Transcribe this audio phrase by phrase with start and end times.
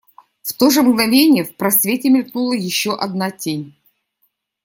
[0.41, 3.75] В то же мгновение в просвете мелькнула еще одна тень.